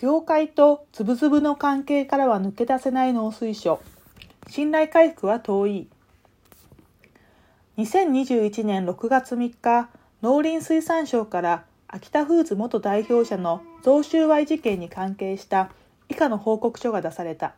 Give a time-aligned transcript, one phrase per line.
[0.00, 3.80] 業界とつぶつぶの関係からは抜け出せない農水省。
[4.48, 5.88] 信頼回復は遠い。
[7.78, 9.88] 2021年6月3日、
[10.22, 15.72] 農林水産省から秋田フーズ元代表者の贈収賄事件に関係した
[16.08, 17.56] 以下の報告書が出された。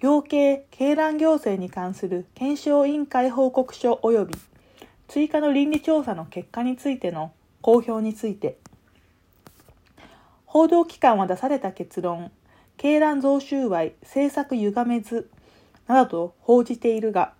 [0.00, 4.34] 養鶏・鶏卵行政に関する検証委員会報告書及び
[5.08, 7.32] 追加の倫理調査の結果についての
[7.62, 8.58] 公表について
[10.54, 12.30] 報道機関は出された結論
[12.78, 15.28] 鶏卵増収賄政策歪めず
[15.88, 17.32] などと報じているが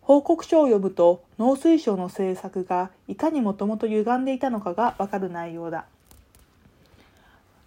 [0.00, 5.84] 報告書を読むと農水省の政策がいかにもともと歪んでいたのかがわかる内容だ。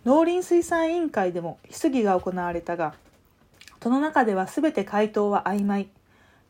[0.05, 2.95] 農林水産委員会でも質疑が行われたが
[3.83, 5.87] その中では全て回答は曖昧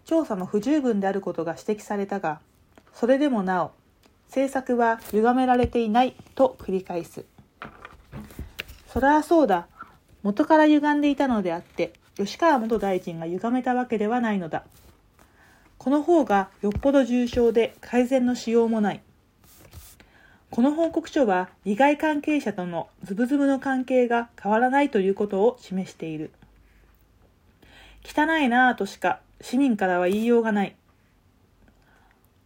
[0.06, 2.40] 調査も不十分であることが指摘されたが
[2.94, 3.72] それでもなお
[4.28, 7.26] 政策は歪められていないと繰り返す。
[8.95, 9.67] そりゃそうだ
[10.23, 14.64] 元から歪んでいたのであって吉川元大臣が歪めたわけではないのだ
[15.78, 19.02] この方がよっぽど重症で改善のしようもない
[20.50, 26.31] この報告書は利害関係者とのズブズブの関係が変わらないということを示している。
[28.05, 30.75] 汚いなぁとしか市民からは言いようがない。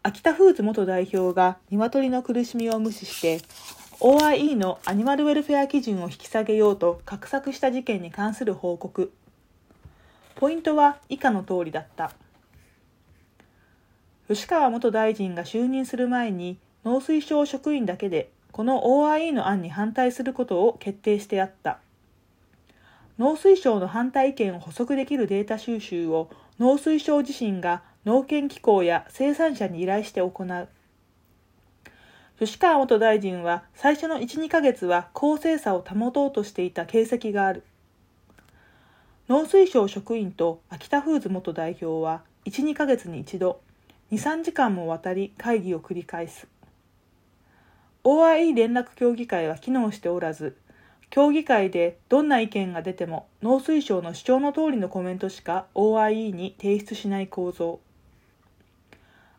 [0.02, 3.38] 秋田フーズ元代表が鶏の苦しみを無視して
[4.02, 9.12] OIE のアニマルウェルフェア基準を引き下げようと画策した事件に関する報告。
[10.36, 12.14] ポイントは以下の通りだった。
[14.30, 21.80] 吉川元大臣が就任する前に農水省職員だけでこの OIE の案に反対することを決定してあった。
[23.18, 30.70] 農水省の反対意見を補足できるデータ収集を農水省自身が農研機構や生産者に依頼して行う。
[32.40, 37.64] 吉川元大臣は最初の1、2ヶ月は公正さを保とうとしていた形跡がある。
[39.28, 43.60] 農水省職員と秋田フーズ元代表は1、2ヶ月に一度、
[44.14, 46.48] 2、3時間も渡り会議を繰り返す。
[48.06, 50.56] OIE 連絡協議会は機能しておらず、
[51.10, 57.82] 協議会でどんな意見が出ても農水省の主張の通りのコメントしか OIE に提出しない構造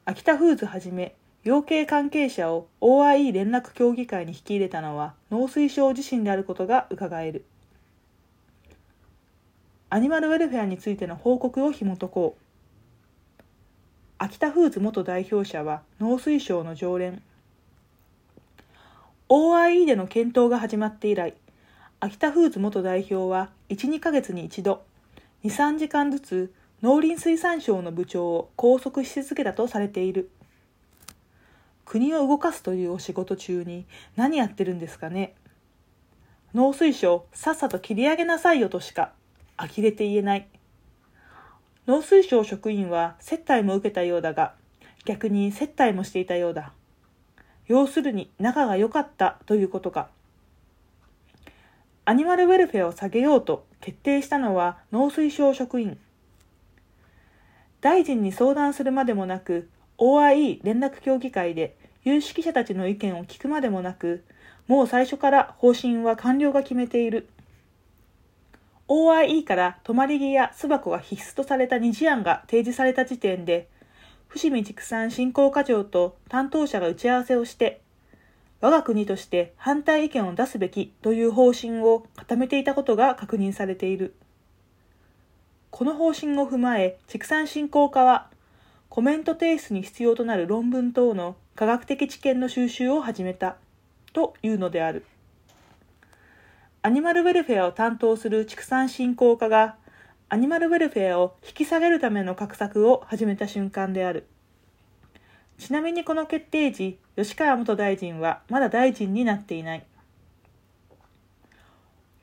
[0.04, 7.44] 秋田フーズはじめ養鶏関係者を OIE 連絡協議会に引き入れたのは農水省自身であることが伺える。
[9.88, 13.42] アニマルウェルフェアについての報告を紐解こう。
[14.18, 17.22] 秋田フーズ元代表者は農水省の常連。
[19.30, 21.34] OIE での検討が始まって以来
[22.00, 24.82] 秋田フーズ元代表は1、2ヶ月に一度、
[25.44, 26.52] 2、3時間ずつ
[26.82, 30.30] 農林水産省の部長を拘束し続けたとされている。
[31.90, 33.84] 国を動かすというお仕事中に
[34.14, 35.34] 何やってるんですかね。
[36.54, 39.10] 農水省さっさと切り上げなさいよとしか
[39.56, 40.46] 呆れて言えない。
[41.88, 44.54] 農水省職員は接待も受けたようだが、
[45.04, 46.72] 逆に接待もしていたようだ。
[47.66, 50.10] 要するに仲が良かったということか。
[52.04, 55.98] アニマルウェルフェアを下げようと決定したのは農水省職員。
[57.80, 59.68] 大臣に相談するまでもなく、
[59.98, 64.24] OIE 連絡協議会で有識者たちの意見を聞くまでもなく、
[64.66, 67.28] もう最初から方針は官僚が決めている。
[68.88, 73.68] OIE から泊まり木や巣箱が必須とされた二次案が提示された時点で、
[74.28, 77.80] 伏見畜産振興課長と担当者が打ち合わせをして、
[78.60, 84.14] 我が国として反対意見を出すべきという方針を固めていたことが確認されている。
[85.70, 88.28] この方針を踏まえ、畜産振興課は、
[88.90, 93.56] コメント提出に必要となる論文等の科学的知見の収集を始めた、
[94.12, 95.04] というのである。
[96.82, 99.76] アニマルウェルフェアを担当する畜産振興課が、
[100.28, 104.26] アニマルウェルフェアを引き下げるための画策を始めた瞬間である。
[105.56, 109.86] ちなみにこの決定時、吉川元大臣はまだ大臣になっていない。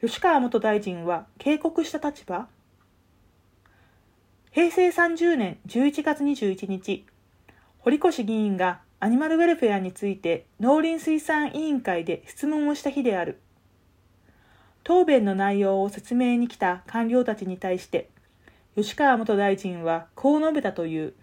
[0.01, 2.49] 吉川元大臣は警告した立場？
[4.57, 7.05] 平成30年11月21日、
[7.77, 13.39] 堀越議員がアニマルウェルフェアについて農林水産委員会で質問をした日である。
[14.83, 18.09] 答弁の内容を説明に来た官僚たちに対して、
[18.75, 21.13] 吉川元大臣はこう述べたという。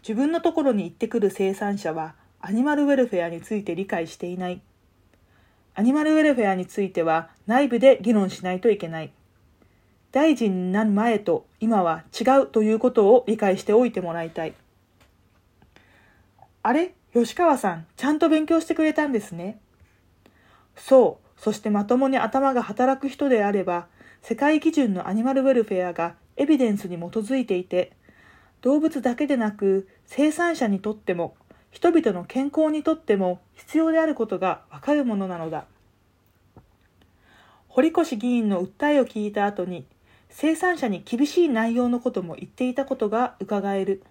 [0.00, 4.62] 自分のところに行ってくる生産者はアニマルウェルフェアについて理解していない。
[5.74, 9.12] アニマルウェルフェアについては内部で議論しないといけない。
[10.12, 14.54] 大臣になる前と今は違うということを理解しておいてもらいたい。
[16.62, 16.94] あれ？
[17.14, 19.58] 吉川さん、ちゃんと勉強してくれたんですね。
[20.76, 23.86] そう、そしてまともに頭が働く人であれば、
[24.22, 27.92] 世界基準のアニマルウェルフェアがエビデンスに基づいていて、
[28.60, 31.34] 動物だけでなく生産者にとっても
[31.70, 35.64] 人々の健康にとっても必要であることがわかるものなのだ。
[37.68, 39.84] 堀越議員の訴えを聞いた後に
[40.32, 44.02] 生産者に厳しい内容のことも言っていたことが伺える。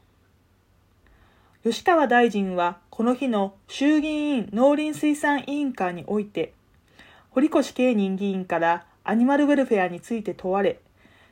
[1.64, 6.54] 吉川大臣はこの日の衆議院農林水産委員会において
[7.32, 10.80] 堀越慶任議員からアニマルウェルフェアについて問われ、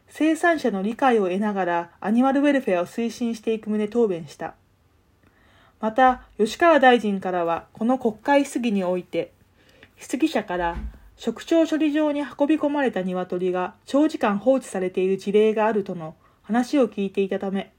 [0.07, 4.56] 生産者の理解を得ながらアニマルウェルフェアを推進していく旨答弁した。
[5.81, 9.31] また、吉川大臣からは、この国会質疑において、
[9.97, 10.77] 質疑者から
[11.19, 17.74] 食調処理場に運び込まれた鶏が長時間放置されている事例があるとの話を聞いていたため、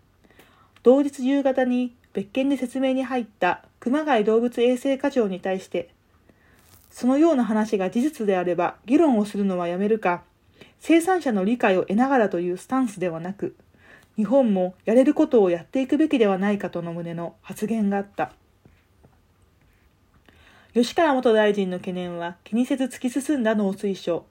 [0.83, 5.89] 同日夕方に別件で説明に入った熊谷動物衛生課長に対して、
[6.91, 10.23] そのような話が事実であれば議論をするのはやめるか、
[10.79, 13.57] 生産者の理解を得ながらというスタンスではなく、
[14.17, 18.33] 日本もやれることをやっていくべきではないかとの旨の発言があった。
[20.72, 24.25] 吉川元大臣の懸念は気にせず突き進んだ農水省。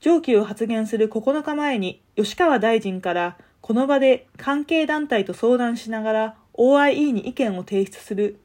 [0.00, 8.38] 上記を発言する9日前に吉川大臣からこの場で関係団体と相談しながら OIE に意見を提出する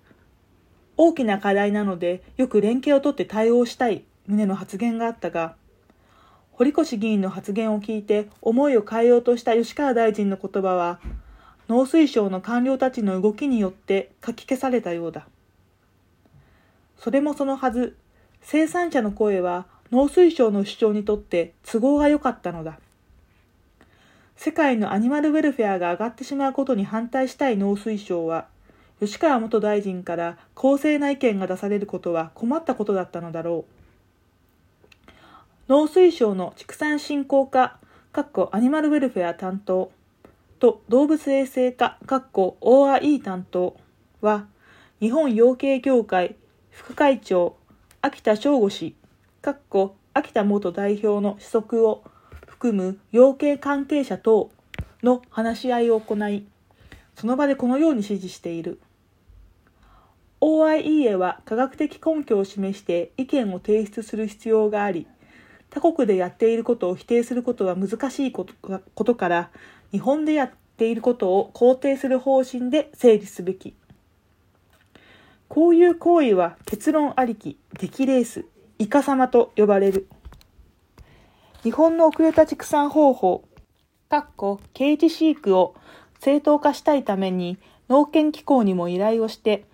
[0.96, 5.56] 大きな課題なのでよく連携をとって対応したい旨の発言があったが、
[6.54, 11.02] 堀越議員の発言を聞いて思いを変えようとした吉川大臣の言葉は、
[11.68, 15.28] 農水省の官僚たちの動きによって書き消されたようだ。
[17.00, 17.96] それもそのはず、
[18.42, 22.78] 生産者の声は農水省の主張にとって都合が良かったのだ。
[24.36, 28.48] 世界のアニマルウェルフェアが上がってしまうことに反対したい農水省は、
[29.00, 35.12] 吉川元大臣から公正な意見が出されることは困ったことだったのだろう。
[35.70, 37.78] 農水省の畜産振興課、
[38.12, 39.92] かっこアニマルウェルフェア担当
[40.60, 43.78] と動物衛生課、かっこ ORE 担当
[44.22, 44.48] は、
[45.00, 46.36] 日本養鶏協会
[46.80, 47.58] 副会長、
[48.02, 48.96] 秋田翔吾氏、
[49.42, 52.04] かっこ秋田元代表の子息を
[52.48, 54.50] 含む養鶏関係者等
[55.04, 56.48] の話し合いを行い、
[57.16, 58.80] その場でこのように指示している。
[60.40, 65.06] OIEA は科学的根拠を示して意見を提出する必要があり、
[65.70, 69.52] 他国でやっていることを否定することは難しいことから
[69.92, 73.76] 日本でやっていることを肯定する方針で整理すべき。
[75.50, 78.46] こういう行為は結論ありき、出来レース、
[78.78, 80.08] イカ様と呼ばれる。
[81.64, 83.44] 日本の遅れた畜産方法、
[84.10, 85.76] かっこケージ飼育を
[86.20, 87.58] 正当化したいために
[87.90, 89.66] 農研機構にも依頼をして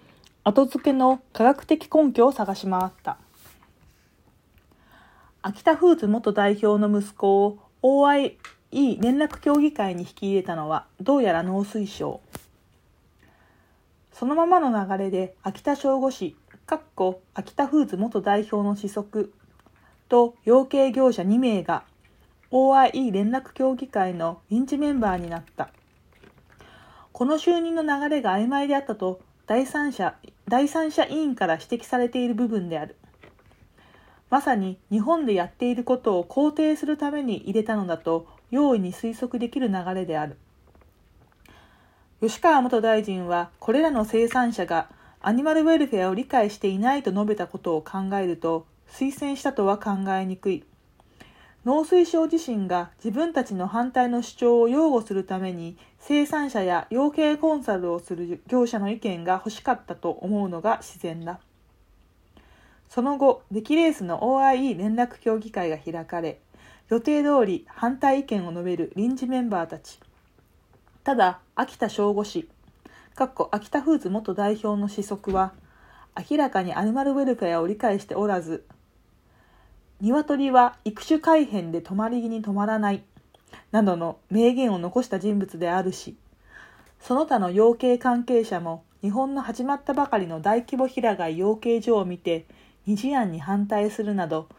[0.46, 3.18] 後付けの科学的根拠を探し回った。
[5.42, 8.38] 秋田フーズ元代表の息子を OIE
[8.72, 12.22] 連絡協議会に引き入れたのはどうやら農水省。
[14.18, 19.34] そのままの流れで秋田省吾市、かっこ秋田フーズ元代表の子息
[20.08, 21.84] と養鶏業者2名が
[22.50, 25.70] OIE 連絡協議会の臨時メンバーになった。
[27.12, 30.16] この就任の流れが曖昧であったと第三者
[30.48, 32.96] 第三者委員から指摘されている部分である。
[34.30, 40.38] まさに日本でやっていることを肯定するために入れたのだと容易に推測できる流れである。
[42.28, 44.90] 吉川元大臣はこれらの生産者が
[45.22, 50.64] アニマルウェルフェアを理解していないと述べたことを考えると推薦したとは考えにくい。
[51.66, 61.40] 農水省自身が自分たちの反対の主張を擁護するために生産者や養鶏コンサルをする業者の意見が欲しかったと思うのが自然だ。
[62.90, 66.40] その後、出来レースの OIE 連絡協議会が開かれ、
[66.90, 70.00] 予定通り反対意見を述べる臨時メンバーたち。
[71.06, 72.50] ただ、秋田正吾氏、
[73.14, 75.54] かっこ秋田フーズ元代表の子息は、
[76.32, 78.66] 明らかにアニマルウェルフェアを理解しておらず、
[80.02, 83.04] 鶏は育種改変で止まり木に止まらない。
[83.72, 86.18] などの名言を残した人物であるし、
[87.00, 92.48] その他の養鶏関係者も日本の始まったばかりの大規模平飼い養鶏場を見て
[92.88, 94.50] 二次案に反対するなど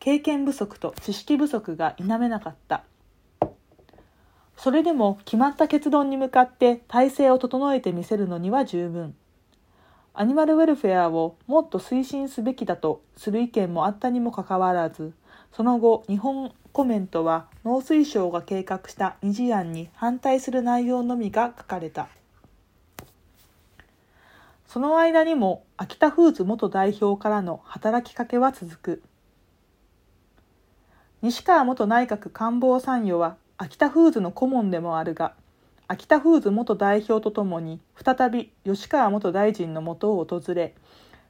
[0.00, 2.82] 経験不足と知識不足が否めなかった。
[4.62, 9.16] それでも決まった結論に向かって体制を整えてみせるのには十分。
[10.14, 15.14] アニマルウェルフェアをもっと推進すべきだとする意見もあったにもかかわらず、
[15.50, 22.06] その後、日本コメントは農水省が計画した二次案に反対する内容のみが書かれた。
[24.68, 29.02] その間にも秋田フーズ元代表からの働きかけは続く。
[31.20, 35.34] 西川元内閣官房参与は秋田フーズの顧問でもあるが、
[35.86, 40.74] 秋田フーズ元代表とともに再び吉川元大臣のもとを訪れ、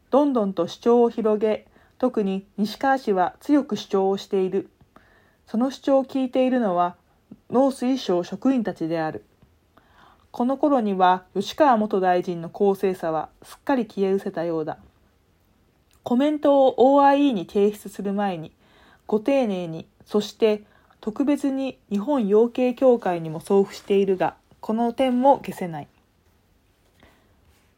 [0.09, 1.67] どんどんと主張を広げ、
[1.99, 4.71] 特に西川氏は強く主張をしている。
[5.47, 6.97] その主張を聞いているのは
[7.51, 9.27] 農水省職員たちである。
[10.31, 14.79] この頃には吉川元大臣の公正さはすっかり消え失せたようだ。
[16.03, 18.53] コメントを OIE に提出する前に、
[19.07, 20.65] ご丁寧に、そして
[21.03, 25.89] 特別に日本養鶏協会にも送付しているが、この点も消せない。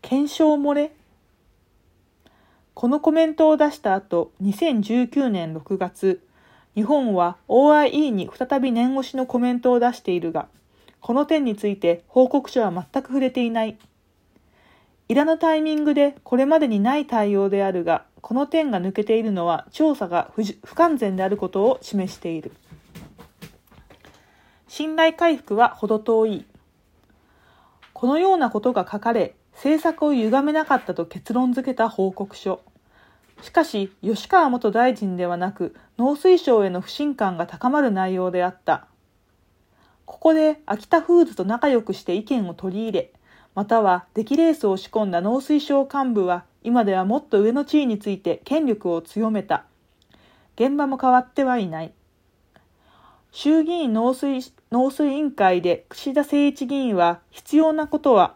[0.02, 0.92] 検証漏れ？
[2.74, 6.20] このコメントを出した後、2019年6月、
[6.74, 10.48] 日本は OIE に再び念押しのコメントを出しているが、
[11.00, 13.78] この点について報告書は全く触れていない。
[15.08, 20.30] いらぬタイミングでこれまでにない対応であるが、この点が抜けているのは調査が
[20.62, 22.52] 不完全であることを示している。
[24.76, 26.46] 信頼回復は程遠い。
[27.92, 32.60] このようなことが書かれ、政策を歪めなかったと結論付けた報告書。
[33.40, 38.88] しかし、吉川元大臣ではなく、農水省への不信感が高まる内容であった。
[40.06, 43.12] ここで秋田フーズと仲良くして意見を取り入れ、
[43.54, 49.66] または出来レースを仕込んだ農水省幹部は今ではもっと上の地位について権力を強めた。
[50.56, 51.92] 現場も変わってはいない。
[53.36, 54.40] 衆議院農水
[54.74, 58.34] 農水委員会で串田誠一議員は必要なことは、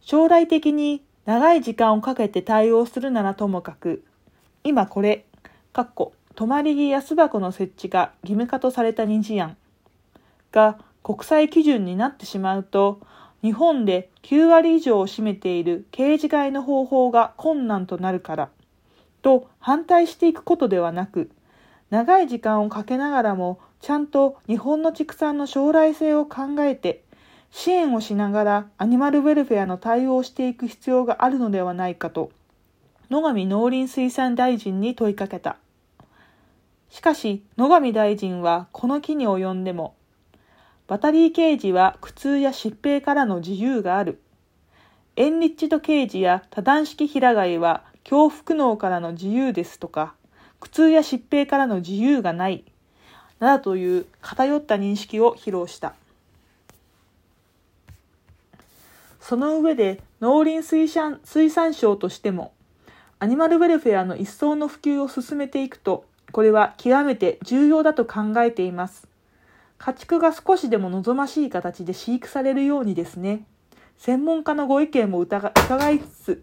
[0.00, 4.04] 将来的に長い時間をかけて対応するならともかく、
[4.62, 5.26] 今これ、
[5.72, 9.56] かっこ、泊まり木や巣箱の設置が義務化とされた二次案。
[10.52, 13.00] が国際基準になってしまうと
[13.42, 18.48] 日本で9割以上を占めている刑事外の方法が困難となるから
[19.22, 21.30] と反対していくことではなく
[21.90, 27.04] 長い時間をかけながらもちゃんと日本の畜産の将来性を考えて
[27.50, 32.30] 支援をしながらアニマルウェルフェアの対応をしていく必要があるのではないかと
[33.10, 35.56] 野上農林水産大臣に問いかけた。
[36.90, 39.94] しかし野上大臣はこの機に及んでも
[40.88, 44.22] バタリー刑事は苦痛や疾病からの自由がある。
[45.16, 50.14] エンリッチド刑事や多段式平飼いは恐怖苦悩からの自由ですとか、
[50.60, 52.64] 苦痛や疾病からの自由がない。
[53.40, 55.94] などという偏った認識を披露した。
[59.20, 62.52] その上で農林水産水産省としても、
[63.18, 69.06] アニマルウェルフェアの一層の普及を進めていくと、これは極めて重要だと考えています。
[69.76, 73.44] 家畜が少しでも望ましい形で飼育されるようにですね、
[73.96, 75.50] 専門家のご意見も伺
[75.90, 76.42] いつつ、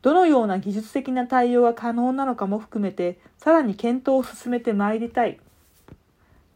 [0.00, 5.38] どのような技術的な対応が可能なのかも含めて、さらに検討を進めてまいりたい。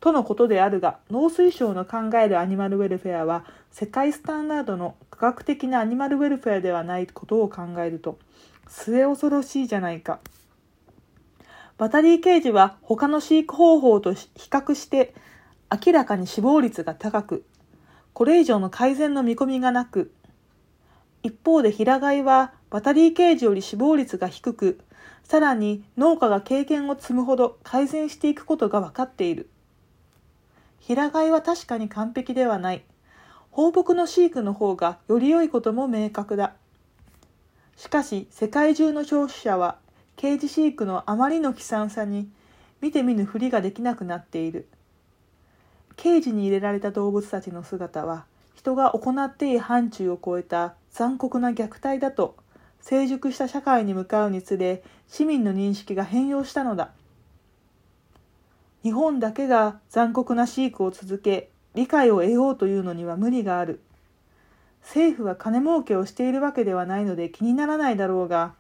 [0.07, 8.17] とのことであるが、農水省の考えるアニマルウェルフェアは、世界スタンダードの科学的なアニマルウェルフェアではないことを考えると、
[8.69, 10.21] 末恐ろしいじゃないか。
[11.77, 15.13] バタリーケージは他の飼育方法と比較して
[15.85, 17.45] 明らかに死亡率が高く、
[18.13, 20.13] これ以上の改善の見込みがなく、
[21.25, 24.79] 一方で平飼いはバタリーケージより死亡率が低く、
[25.25, 29.51] さらに農家が経験を積むほど改善していくことが分かっている。
[30.81, 32.85] 平飼いは確かに完璧ではない。
[33.51, 36.55] 放牧の飼育の方がより良いことも明確だ。
[37.77, 39.79] しかし世界中の消費者は
[40.17, 42.29] ケージ飼育のあまりの悲惨さに
[42.81, 44.69] 見て見ぬふりができなくなっている。
[45.97, 52.37] ケージに入れられた動物たちの姿は人が行っていい範疇を超えた残酷な虐待だと
[52.81, 56.93] 成熟した社会に向かうにつれ市民の認識が変容したのだ
[58.83, 63.81] 日本だけが残酷な飼育を続け理解を得ようというのには無理がある
[64.83, 68.55] 政府は金儲けをしているわけではないので気にならないだろうが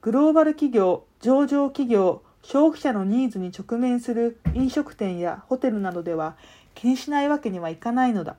[0.00, 6.36] グローバル企業上場企業消費者のニーズに直面する飲食店やホテルなどでは
[6.74, 8.36] 気にしないわけにはいかないのだ。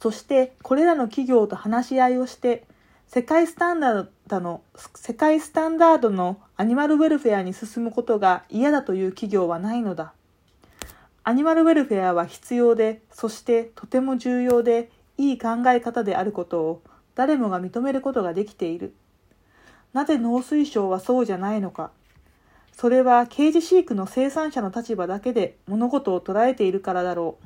[0.00, 2.64] そしてこれらの企業と話し合いをして
[3.14, 4.62] 世界スタンダードの
[4.94, 10.14] 世界スタンダードのアニマルウェルフェアに進むことが嫌だという企業はないのだ。
[11.22, 16.82] アニマルウェルフェアは必要で、そしてとても重要でいい考え方であることを
[17.14, 18.94] 誰もが認めることができている。
[19.92, 21.90] なぜ農水省はそうじゃないのか。
[22.72, 27.44] それは刑事飼育の生産者の立場だけで物事を捉えているからだろう。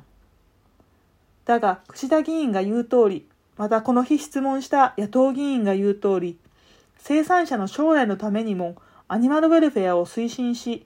[1.43, 6.37] だが、串田議員が言う通り、またこの日質問した野党議員が言う通り、
[6.99, 8.75] 生産者の将来のためにも
[9.07, 10.85] アニマルウェルフェアを推進し、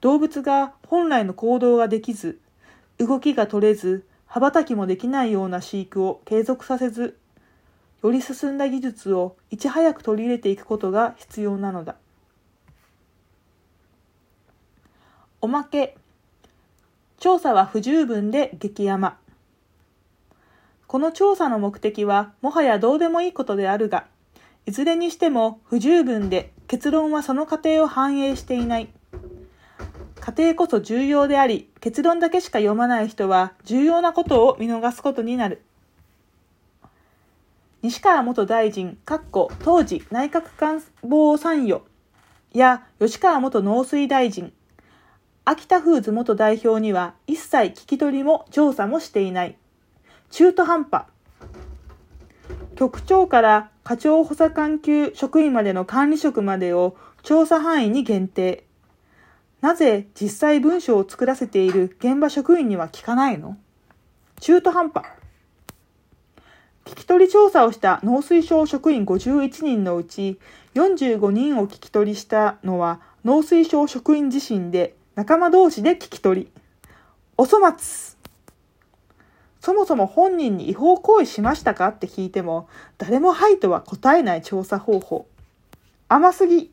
[0.00, 2.40] 動物が本来の行動ができず、
[2.98, 7.16] 動きが取れず、羽ばたきもできないような飼育を継続させず、
[8.02, 11.96] より進んだ技術をいち早く取り入れていくことが必要なのだ。
[15.40, 15.96] おまけ。
[17.18, 19.18] 調査は不十分で激山。
[20.88, 24.06] この調査の目的はもはやどうでもいいことであるが、
[24.64, 28.88] いずれにしても不十分で結論はその過程を反映していない。
[30.18, 35.60] 過程こそ重要であり、結論だけしか読まない人は重要なことを見逃すことになる。
[37.82, 41.82] 西川元大臣、当時内閣官房参与
[42.54, 44.54] や吉川元農水大臣、
[45.44, 49.58] 秋田フーズ元代表には一切聞き取りも調査もしていない。
[50.30, 51.04] 中途半端。
[52.76, 58.64] 局長から課長補佐官級職員までの管理職までを調査範囲に限定。
[59.60, 63.56] なぜ実際文章を作らせている現場職員には聞かないの？
[64.40, 65.06] 中途半端。
[66.84, 70.38] 聞き取り調査をした農水省職員51人のうち
[70.74, 76.52] 45人を聞き取りしたのは農水省職員自身で仲間同士で聞き取り。
[77.36, 78.17] お粗末。
[79.60, 85.26] そもそも本人に違法行為しましたかって聞いても、誰もはいとは答えない調査方法。
[86.08, 86.70] 甘すぎ。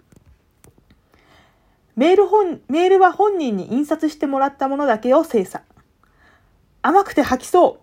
[1.96, 5.64] メール本、メールは本人に印刷してもらったものだけを精査。
[6.82, 7.80] 甘くて吐きそ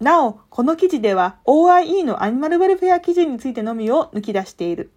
[0.00, 0.04] う。
[0.04, 4.90] なお、この記事では OIE のアニマルウェルフェア基準についてのみを抜き出している。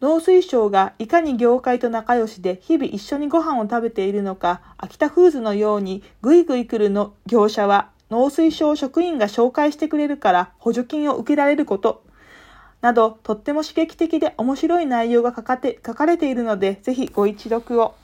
[0.00, 12.02] 農水省がいかに業界と仲良しで日々一緒にご飯を食べているのか、秋田フーズのようにぐいぐい来るの業者は農水省職員が紹介してくれるから補助金を受けられること、
[12.80, 17.94] などとっても刺激的で面白い内容が書かて書かれているので、ぜひご一読を。